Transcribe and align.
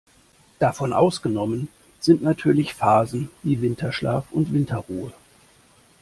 Davon 0.57 0.93
ausgenommen 0.93 1.67
sind 1.99 2.23
natürlich 2.23 2.73
Phasen 2.73 3.29
wie 3.43 3.61
Winterschlaf 3.61 4.25
und 4.31 4.51
Winterruhe. 4.51 5.13